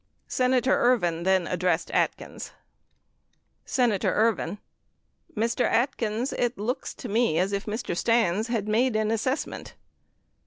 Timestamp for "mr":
5.35-5.65, 7.67-7.95